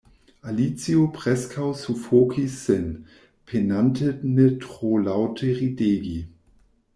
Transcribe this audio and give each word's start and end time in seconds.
Alicio 0.51 1.01
preskaŭ 1.17 1.65
sufokis 1.81 2.55
sin, 2.61 2.87
penante 3.51 4.09
ne 4.31 4.49
tro 4.65 4.91
laŭte 5.11 5.53
ridegi. 5.61 6.17